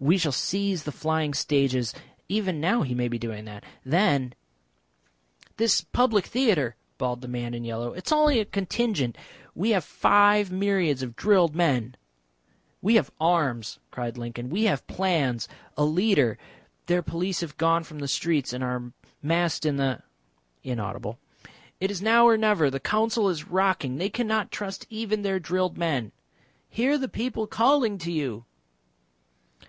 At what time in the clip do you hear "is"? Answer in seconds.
7.92-8.10, 21.92-22.02, 23.28-23.46